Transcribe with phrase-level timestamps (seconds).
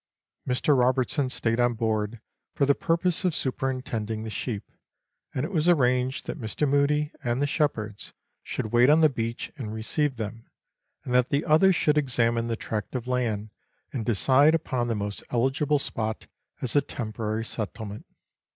[0.49, 0.75] Mr.
[0.75, 2.21] Robertson stayed on board
[2.55, 4.63] for the purpose of superin tending the sheep,
[5.35, 6.67] and it was arranged that Mr.
[6.67, 8.11] Mudie and the shepherds
[8.41, 10.49] should wait on the beach and receive them,
[11.03, 13.51] and that the others should examine the tract of land,
[13.93, 16.25] and decide upon the most eligible spot
[16.63, 18.07] as a temporary settlement.